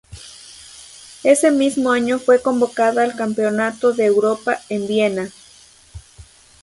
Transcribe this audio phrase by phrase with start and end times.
[1.23, 5.29] Ese mismo año fue convocada al Campeonato de Europa en Viena.